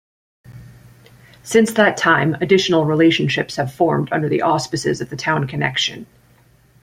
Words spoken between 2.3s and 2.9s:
additional